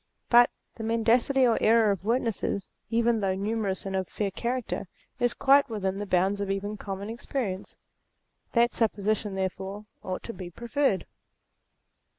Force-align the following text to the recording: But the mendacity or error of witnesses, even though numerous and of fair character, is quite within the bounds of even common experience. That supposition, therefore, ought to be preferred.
But 0.31 0.49
the 0.77 0.83
mendacity 0.83 1.45
or 1.45 1.59
error 1.61 1.91
of 1.91 2.03
witnesses, 2.03 2.71
even 2.89 3.19
though 3.19 3.35
numerous 3.35 3.85
and 3.85 3.95
of 3.95 4.07
fair 4.07 4.31
character, 4.31 4.87
is 5.19 5.35
quite 5.35 5.69
within 5.69 5.99
the 5.99 6.07
bounds 6.07 6.41
of 6.41 6.49
even 6.49 6.75
common 6.75 7.07
experience. 7.07 7.77
That 8.53 8.73
supposition, 8.73 9.35
therefore, 9.35 9.85
ought 10.01 10.23
to 10.23 10.33
be 10.33 10.49
preferred. 10.49 11.05